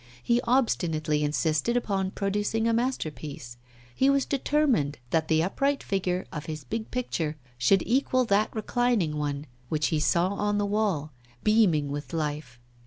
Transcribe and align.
He 0.23 0.41
obstinately 0.45 1.23
insisted 1.23 1.77
upon 1.77 2.09
producing 2.09 2.67
a 2.67 2.73
masterpiece; 2.73 3.57
he 3.93 4.09
was 4.09 4.25
determined 4.25 4.97
that 5.11 5.27
the 5.27 5.43
upright 5.43 5.83
figure 5.83 6.25
of 6.33 6.47
his 6.47 6.63
big 6.63 6.89
picture 6.89 7.37
should 7.59 7.83
equal 7.85 8.25
that 8.25 8.49
reclining 8.55 9.15
one 9.17 9.45
which 9.69 9.89
he 9.89 9.99
saw 9.99 10.29
on 10.29 10.57
the 10.57 10.65
wall, 10.65 11.11
beaming 11.43 11.91
with 11.91 12.13
life. 12.13 12.59